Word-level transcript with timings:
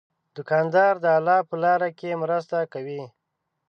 دوکاندار 0.35 0.93
د 1.03 1.05
الله 1.17 1.39
په 1.49 1.55
لاره 1.63 1.89
کې 1.99 2.19
مرسته 2.23 2.57
کوي. 2.73 3.01